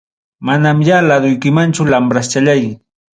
Manamya 0.47 0.97
laduykimanchu 1.07 1.81
lambraschallay. 1.91 2.63